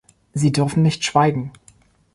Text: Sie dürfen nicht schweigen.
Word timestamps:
Sie 0.33 0.51
dürfen 0.51 0.81
nicht 0.81 1.03
schweigen. 1.05 1.51